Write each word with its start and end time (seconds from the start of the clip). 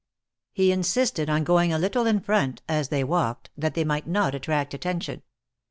He 0.51 0.71
insisted 0.71 1.29
on 1.29 1.43
going 1.43 1.71
a 1.71 1.77
little 1.77 2.07
in 2.07 2.21
front, 2.21 2.63
as 2.67 2.87
they 2.89 3.03
walked, 3.03 3.51
that 3.55 3.75
they 3.75 3.83
might 3.83 4.07
not 4.07 4.33
attract 4.33 4.73
attention. 4.73 5.21